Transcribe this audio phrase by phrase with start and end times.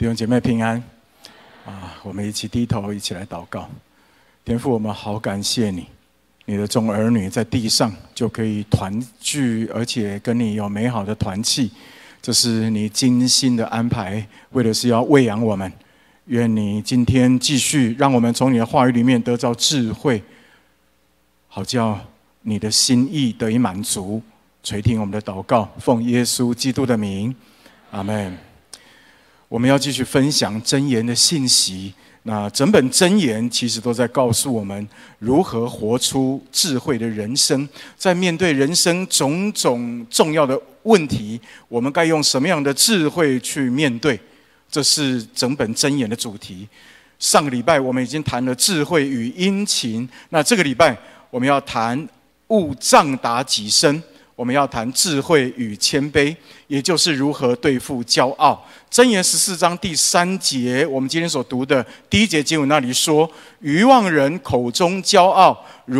[0.00, 0.82] 弟兄姐妹平安
[1.66, 1.94] 啊！
[2.02, 3.68] 我们一起低头，一起来祷告。
[4.46, 5.84] 天父，我们好感谢你，
[6.46, 11.70] 你的众儿女在地上就可以团聚，而且跟你有美好的团契，
[12.22, 15.70] 这是你精心的安排，为的是要喂养我们。
[16.28, 20.22] 愿你今天继续让我们从你的话语里面得到智慧，
[21.46, 22.00] 好叫
[22.40, 24.22] 你的心意得以满足。
[24.62, 27.36] 垂听我们的祷告，奉耶稣基督的名，
[27.90, 28.49] 阿门。
[29.50, 31.92] 我们要继续分享箴言的信息。
[32.22, 34.88] 那整本箴言其实都在告诉我们
[35.18, 37.68] 如何活出智慧的人生。
[37.98, 44.20] 在面对人生种种重要的问题，我们该用什么样的智慧去面对？
[44.70, 46.68] 这是整本箴言的主题。
[47.18, 50.96] 上个礼拜我们已经谈了智慧与殷勤，那这个礼拜
[51.28, 52.08] 我们要谈
[52.46, 54.00] 勿仗打己身。
[54.40, 56.34] 我们要谈智慧与谦卑，
[56.66, 58.66] 也就是如何对付骄傲。
[58.90, 65.98] 箴言十四章第三节，我们今天所读的第一节经文那里说：愚妄人口中骄傲，如